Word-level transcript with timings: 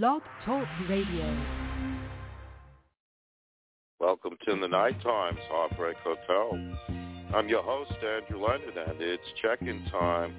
Blog 0.00 0.22
Talk 0.46 0.66
Radio. 0.88 1.44
Welcome 4.00 4.38
to 4.46 4.58
the 4.58 4.66
Night 4.66 4.98
Times 5.02 5.38
Heartbreak 5.50 5.98
Hotel. 5.98 6.58
I'm 7.34 7.46
your 7.46 7.62
host, 7.62 7.92
Andrew 8.02 8.42
Leonard, 8.42 8.74
and 8.74 9.02
it's 9.02 9.22
check-in 9.42 9.84
time. 9.90 10.34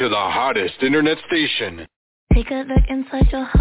to 0.00 0.08
the 0.08 0.14
hottest 0.14 0.82
internet 0.82 1.18
station. 1.26 1.86
Take 2.32 2.50
a 2.50 2.64
look 2.66 2.84
inside 2.88 3.30
your 3.30 3.44
heart. 3.44 3.59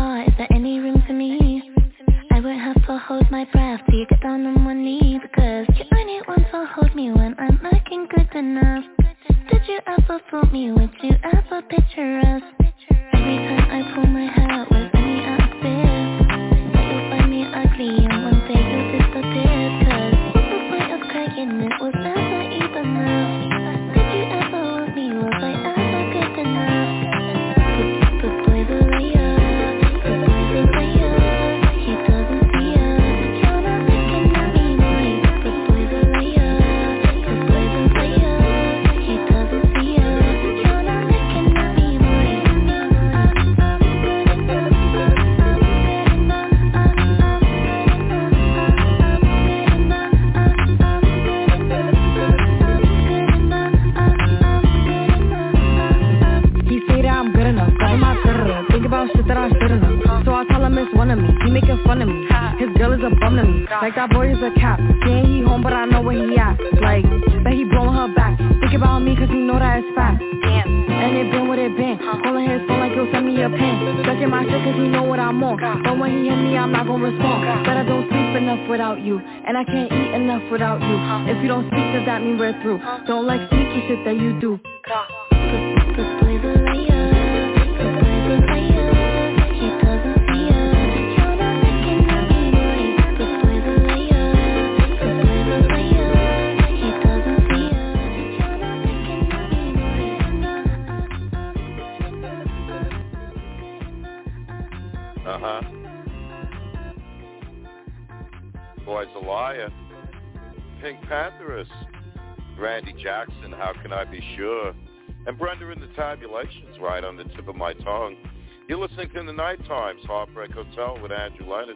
the 119.30 119.34
night 119.34 119.64
times, 119.68 120.02
Heartbreak 120.06 120.52
Hotel 120.52 120.98
with 121.04 121.12
Andrew 121.12 121.46
Leonard. 121.48 121.76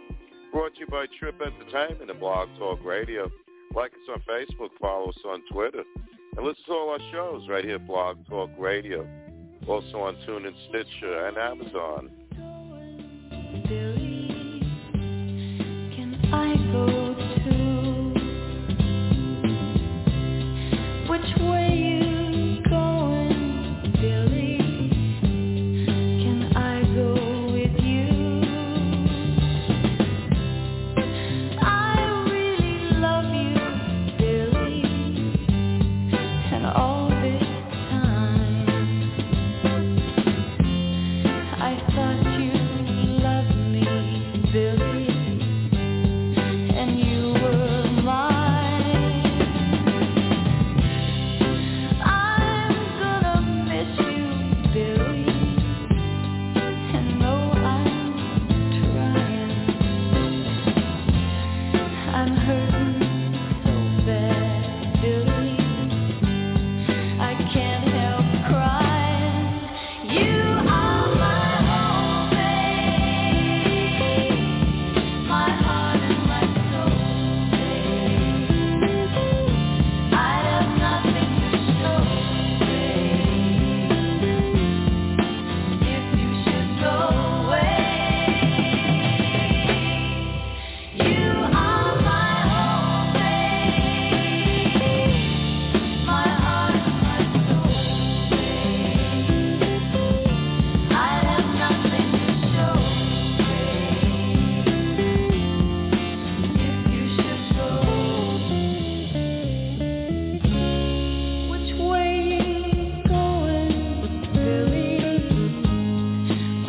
Brought 0.52 0.74
to 0.74 0.80
you 0.80 0.88
by 0.88 1.06
Trip 1.20 1.40
Entertainment 1.40 2.10
and 2.10 2.20
Blog 2.20 2.50
Talk 2.58 2.84
Radio. 2.84 3.30
Like 3.76 3.92
us 3.92 4.00
on 4.10 4.24
Facebook, 4.28 4.70
follow 4.82 5.10
us 5.10 5.20
on 5.24 5.44
Twitter, 5.52 5.84
and 6.36 6.44
listen 6.44 6.64
to 6.66 6.72
all 6.72 6.90
our 6.90 7.12
shows 7.12 7.48
right 7.48 7.64
here 7.64 7.76
at 7.76 7.86
Blog 7.86 8.26
Talk 8.28 8.50
Radio. 8.58 9.08
Also 9.68 10.00
on 10.00 10.16
TuneIn, 10.28 10.56
Stitcher, 10.70 11.28
and 11.28 11.38
Amazon. 11.38 12.10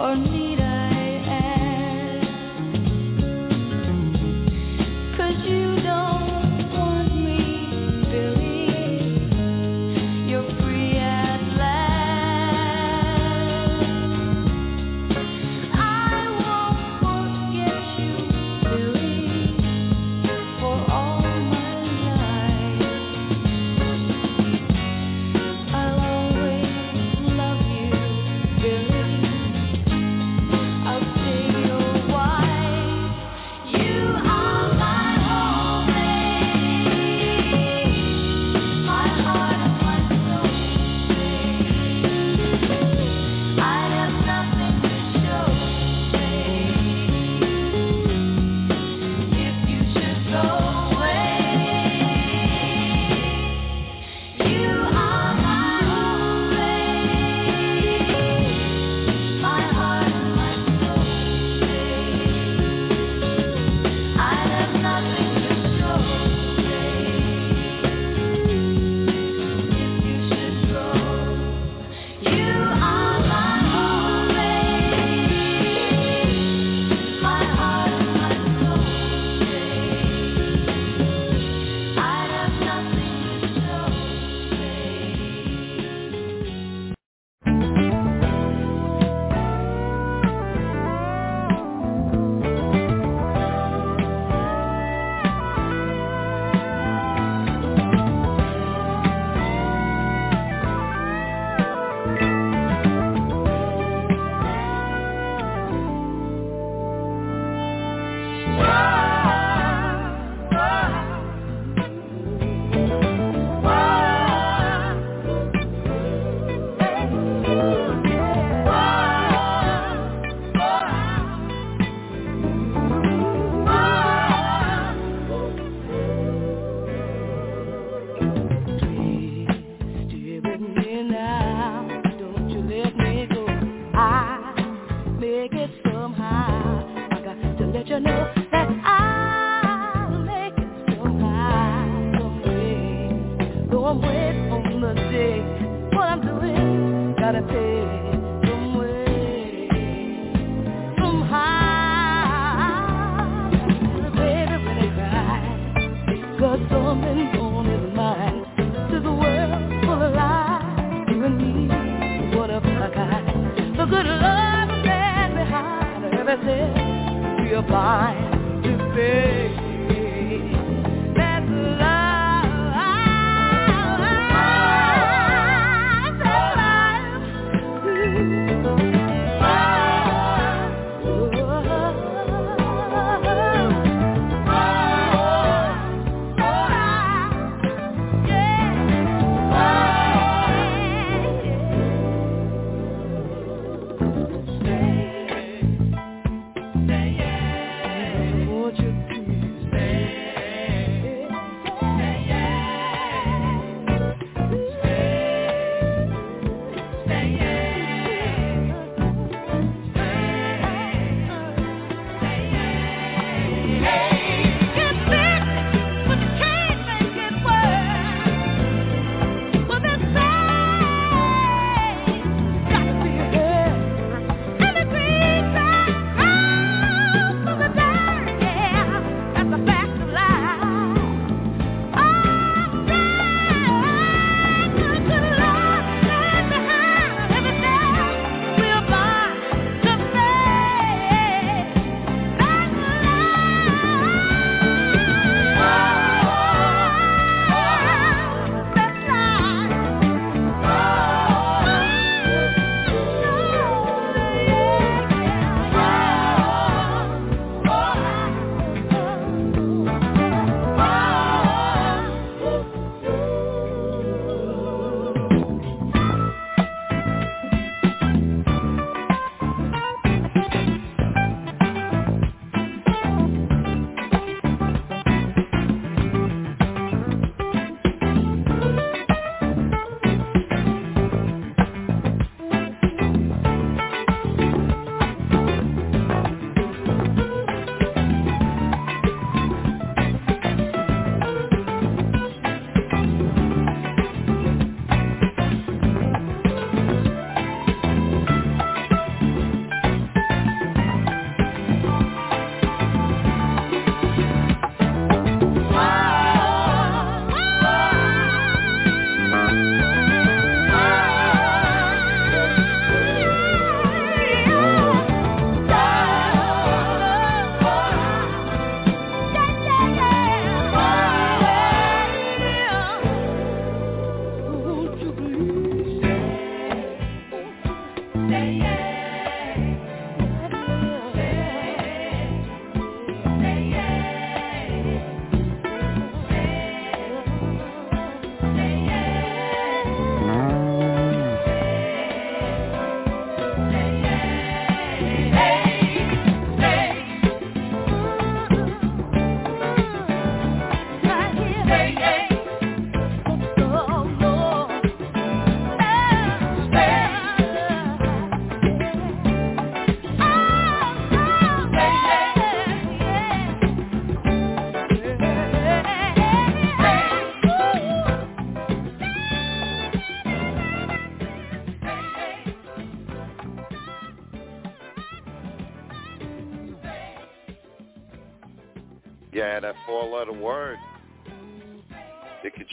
on. 0.04 0.33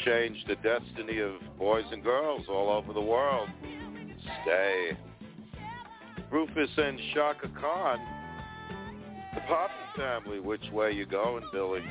Change 0.06 0.46
the 0.48 0.56
destiny 0.56 1.20
of 1.20 1.34
boys 1.60 1.84
and 1.92 2.04
girls 2.04 2.46
all 2.50 2.70
over 2.70 2.94
the 2.94 3.02
world. 3.02 3.50
Stay. 4.44 4.98
Rufus 6.32 6.70
and 6.78 7.00
Chaka 7.14 7.50
Khan, 7.60 8.00
the 9.36 9.42
Poppy 9.42 9.74
family, 9.98 10.40
which 10.40 10.64
way 10.72 10.92
you 10.92 11.06
going, 11.06 11.44
Billy? 11.52 11.84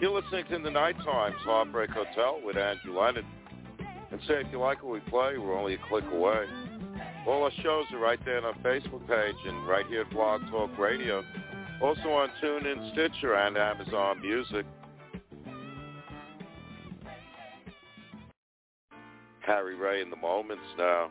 You're 0.00 0.20
listening 0.20 0.44
to 0.50 0.58
the 0.60 0.70
Night 0.70 0.96
Times 1.04 1.36
Heartbreak 1.40 1.90
Hotel 1.90 2.40
with 2.44 2.56
Andrew 2.56 2.98
Leonard. 2.98 3.26
And 4.10 4.20
say 4.26 4.40
if 4.40 4.46
you 4.52 4.58
like 4.58 4.82
what 4.82 4.92
we 4.92 5.00
play, 5.00 5.36
we're 5.36 5.58
only 5.58 5.74
a 5.74 5.78
click 5.88 6.04
away. 6.12 6.44
All 7.26 7.44
our 7.44 7.50
shows 7.62 7.84
are 7.92 7.98
right 7.98 8.18
there 8.24 8.38
on 8.38 8.44
our 8.44 8.54
Facebook 8.64 9.06
page 9.06 9.36
and 9.46 9.66
right 9.66 9.86
here 9.86 10.02
at 10.02 10.10
Blog 10.10 10.42
Talk 10.50 10.76
Radio. 10.78 11.22
Also 11.80 12.08
on 12.10 12.30
TuneIn, 12.42 12.92
Stitcher, 12.92 13.34
and 13.34 13.56
Amazon 13.56 14.20
Music. 14.20 14.64
Harry 19.44 19.74
Ray 19.74 20.02
in 20.02 20.10
the 20.10 20.16
moments 20.16 20.62
now. 20.78 21.10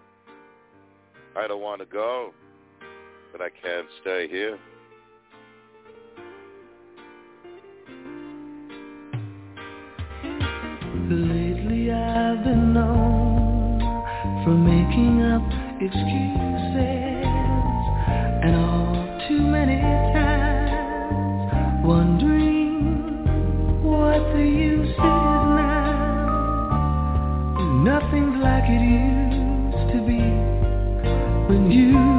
I 1.36 1.48
don't 1.48 1.62
want 1.62 1.80
to 1.82 1.86
go, 1.86 2.34
but 3.32 3.42
I 3.42 3.50
can't 3.50 3.88
stay 4.02 4.28
here. 4.28 4.58
Lately 11.10 11.92
I've 11.92 12.44
been 12.44 12.74
known 12.74 13.80
for 14.46 14.52
making 14.52 15.22
up 15.24 15.44
excuses 15.82 16.96
and 18.44 18.56
all 18.56 19.20
too 19.28 19.42
many 19.42 19.82
times 20.14 21.84
wondering 21.86 22.31
nothing's 28.12 28.44
like 28.44 28.66
it 28.68 28.82
used 28.82 29.94
to 29.94 30.00
be. 30.06 30.20
When 31.48 31.72
you 31.72 32.11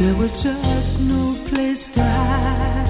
There 0.00 0.14
was 0.14 0.30
just 0.42 0.98
no 0.98 1.36
place 1.50 1.84
to 1.94 2.00
hide. 2.00 2.89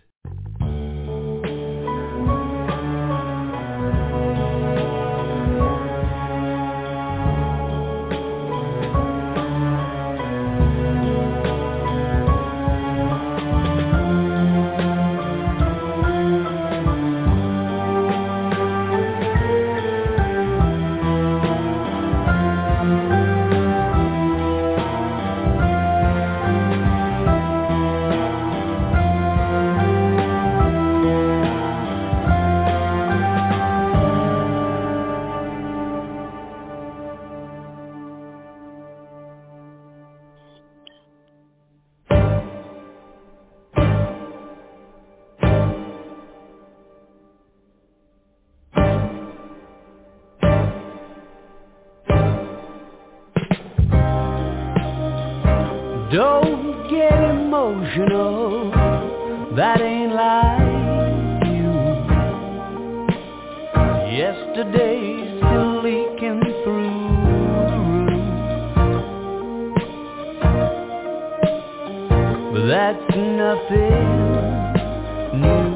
New. 75.33 75.70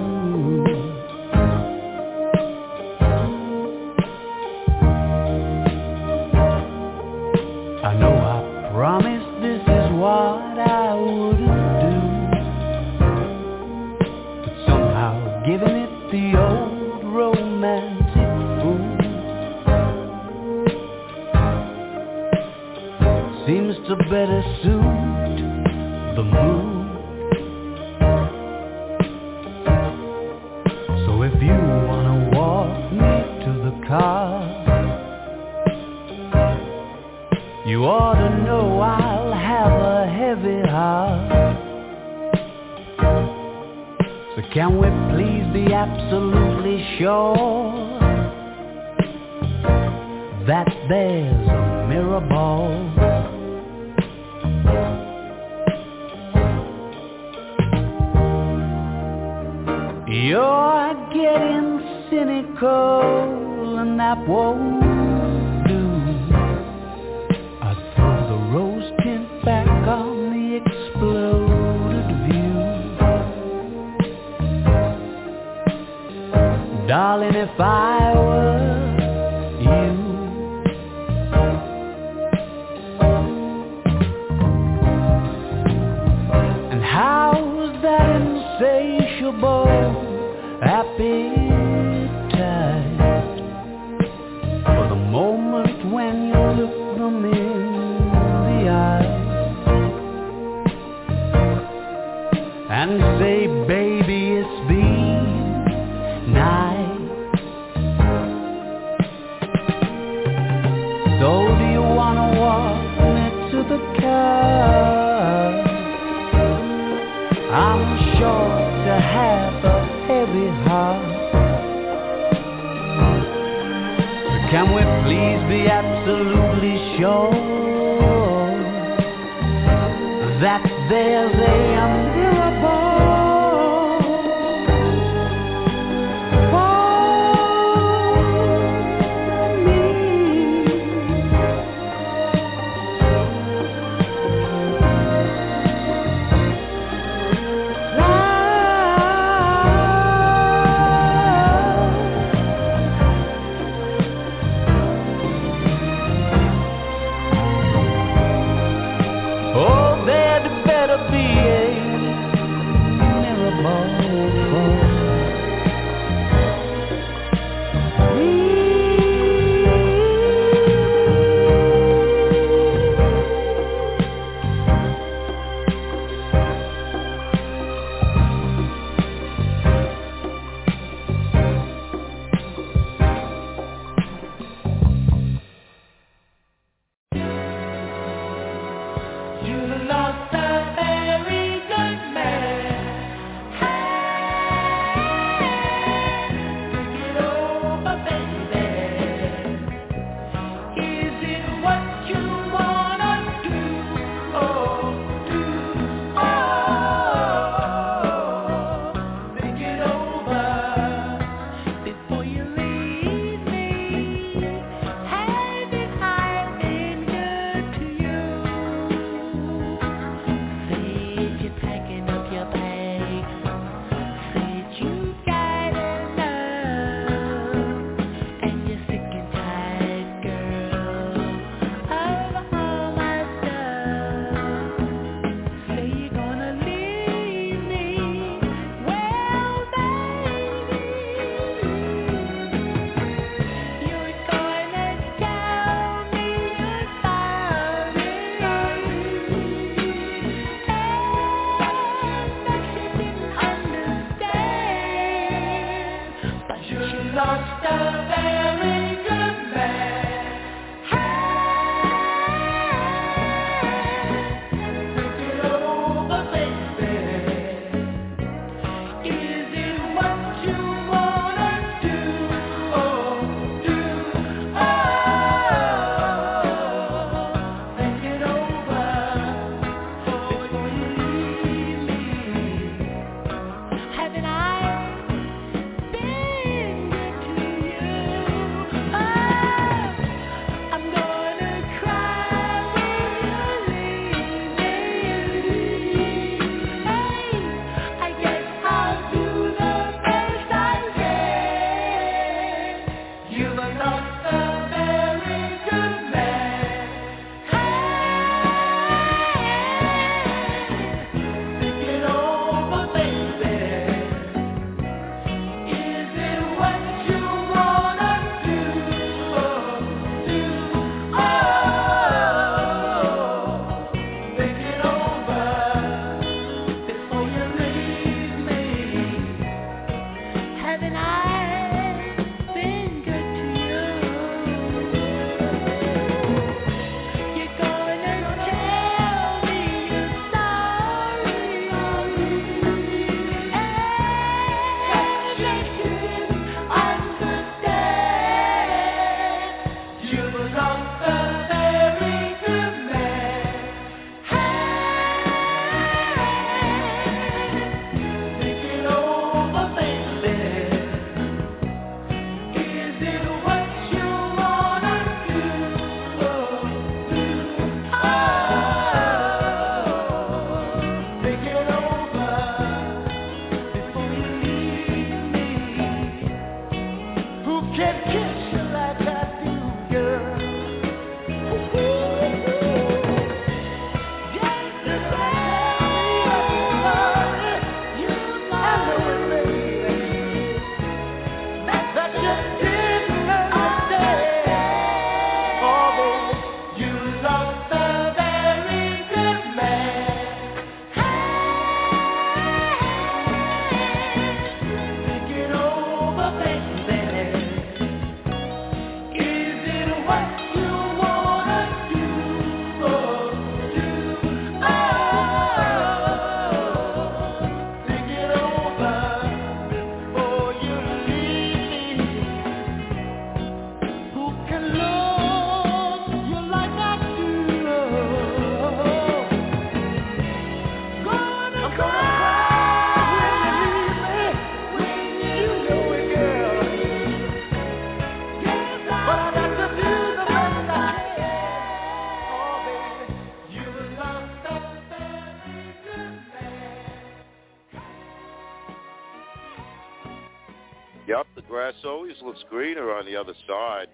Looks 452.25 452.43
greener 452.49 452.91
on 452.91 453.05
the 453.05 453.15
other 453.15 453.35
side. 453.47 453.85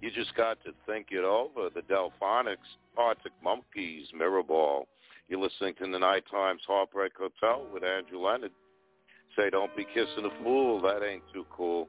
You 0.00 0.12
just 0.12 0.32
got 0.36 0.62
to 0.64 0.70
think 0.86 1.08
it 1.10 1.24
over. 1.24 1.70
The 1.74 1.80
Delfonics, 1.82 2.56
Arctic 2.96 3.32
Monkeys, 3.42 4.06
Mirrorball. 4.16 4.84
You're 5.28 5.40
listening 5.40 5.74
to 5.82 5.90
the 5.90 5.98
Nightime's 5.98 6.62
Heartbreak 6.68 7.14
Hotel 7.18 7.66
with 7.74 7.82
Andrew 7.82 8.20
Leonard. 8.20 8.52
Say, 9.36 9.50
don't 9.50 9.74
be 9.76 9.84
kissing 9.84 10.24
a 10.24 10.44
fool. 10.44 10.80
That 10.82 11.02
ain't 11.04 11.24
too 11.34 11.44
cool. 11.50 11.88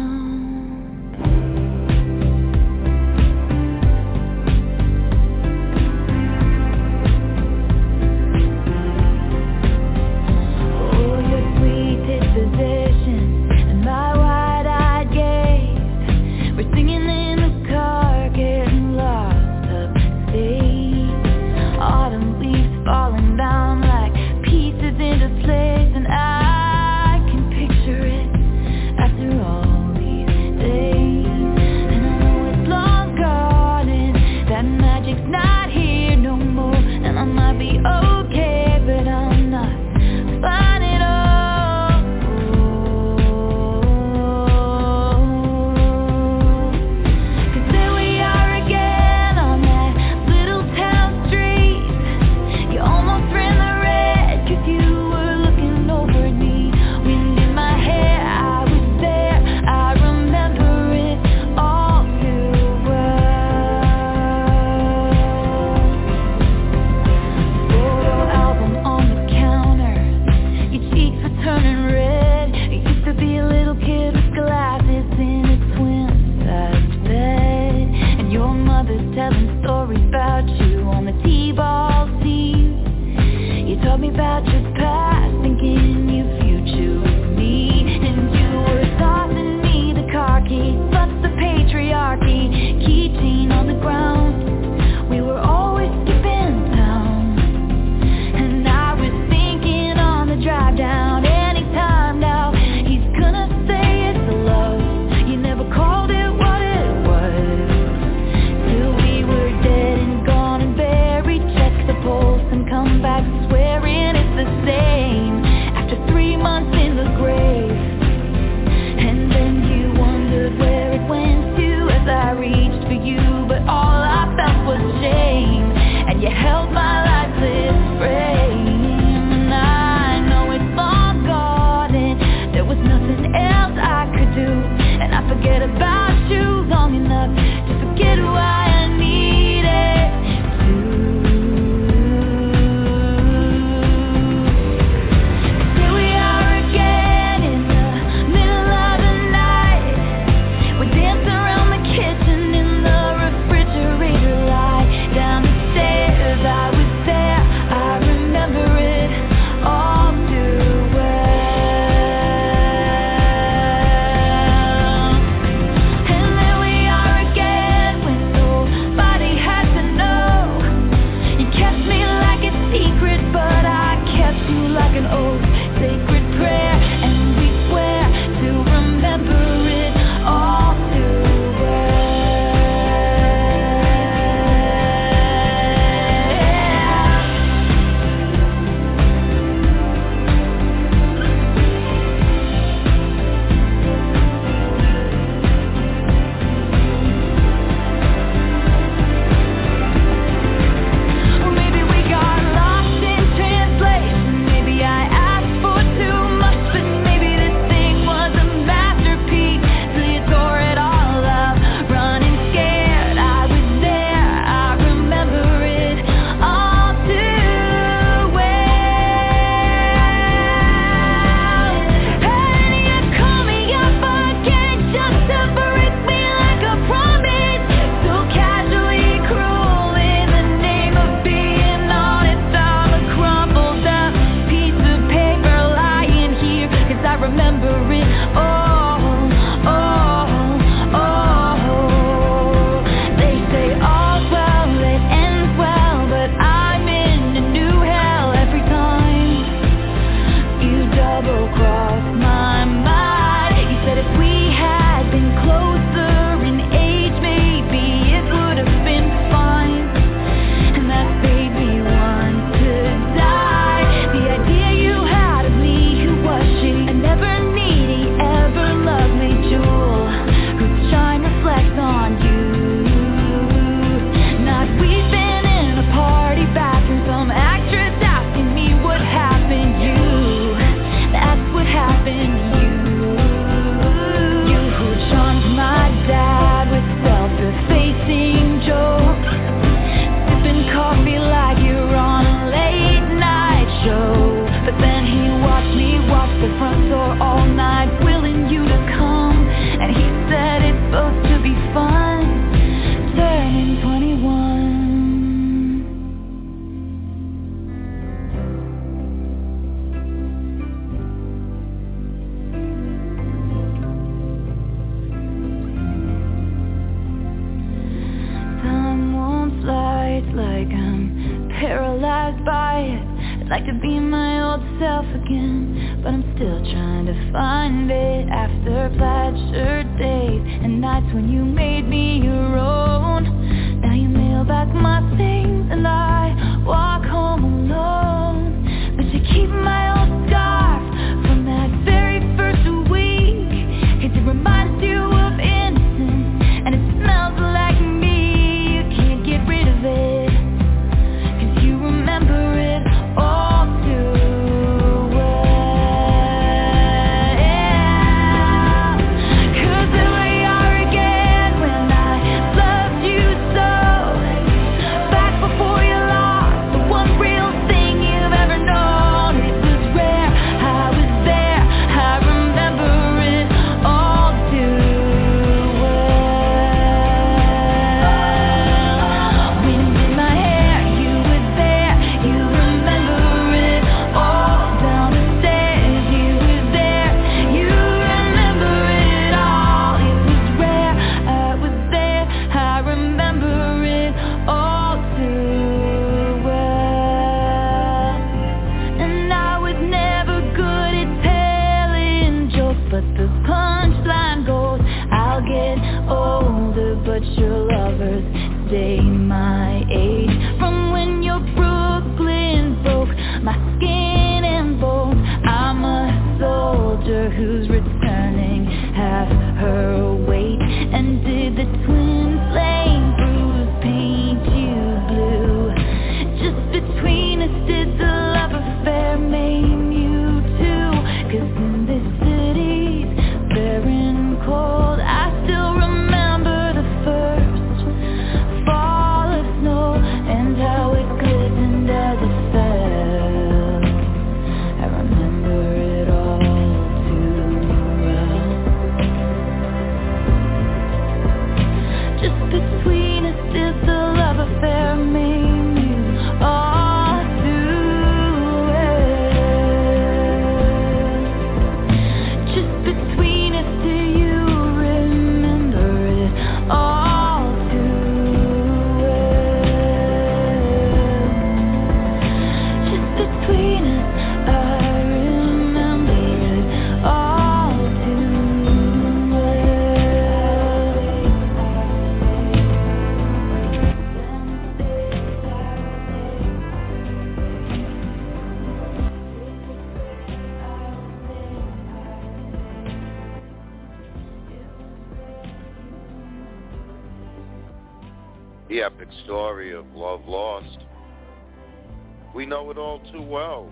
know 502.51 502.69
it 502.69 502.77
all 502.77 502.99
too 503.13 503.21
well, 503.21 503.71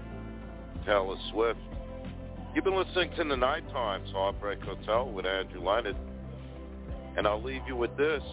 Taylor 0.85 1.17
Swift. 1.33 1.59
You've 2.55 2.63
been 2.63 2.77
listening 2.77 3.11
to 3.17 3.25
The 3.25 3.35
Nightime's 3.35 4.09
Heartbreak 4.11 4.61
Hotel 4.61 5.11
with 5.11 5.25
Andrew 5.25 5.61
Leonard. 5.61 5.97
And 7.17 7.27
I'll 7.27 7.43
leave 7.43 7.63
you 7.67 7.75
with 7.75 7.97
this. 7.97 8.23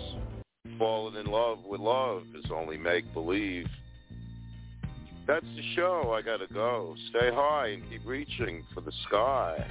Falling 0.79 1.17
in 1.17 1.27
love 1.27 1.65
with 1.65 1.81
love 1.81 2.23
is 2.39 2.45
only 2.55 2.77
make-believe. 2.77 3.67
That's 5.27 5.45
the 5.57 5.75
show. 5.75 6.15
I 6.17 6.23
gotta 6.23 6.47
go. 6.55 6.95
Stay 7.11 7.33
high 7.35 7.71
and 7.71 7.83
keep 7.91 8.07
reaching 8.07 8.63
for 8.73 8.83
the 8.83 8.93
sky. 9.09 9.67